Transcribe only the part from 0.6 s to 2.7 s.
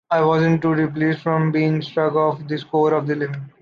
too displeased from being struck off the